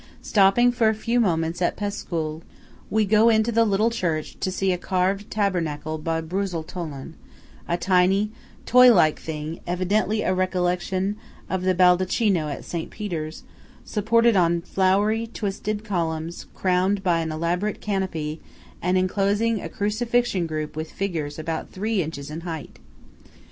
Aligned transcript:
Stopping 0.23 0.71
for 0.71 0.89
a 0.89 0.95
few 0.95 1.19
moments 1.19 1.61
at 1.61 1.77
Pescul, 1.77 2.41
we 2.89 3.05
go 3.05 3.29
into 3.29 3.51
the 3.51 3.63
little 3.63 3.91
church 3.91 4.35
to 4.39 4.49
see 4.51 4.71
a 4.71 4.77
carved 4.79 5.29
tabernacle 5.29 5.99
by 5.99 6.21
Brusetolon–a 6.21 7.77
tiny, 7.77 8.31
toy 8.65 8.91
like 8.91 9.19
thing, 9.19 9.59
evidently 9.67 10.23
a 10.23 10.33
recollection 10.33 11.17
of 11.51 11.61
the 11.61 11.75
Baldacchino 11.75 12.51
at 12.51 12.65
St. 12.65 12.89
Peter's, 12.89 13.43
supported 13.85 14.35
upon 14.35 14.61
flowery 14.61 15.27
twisted 15.27 15.83
columns, 15.83 16.47
crowned 16.55 17.03
by 17.03 17.19
an 17.19 17.31
elaborate 17.31 17.79
canopy, 17.79 18.41
and 18.81 18.97
enclosing 18.97 19.61
a 19.61 19.69
crucifixion 19.69 20.47
group 20.47 20.75
with 20.75 20.91
figures 20.91 21.37
about 21.37 21.69
three 21.69 22.01
inches 22.01 22.31
in 22.31 22.41
height. 22.41 22.79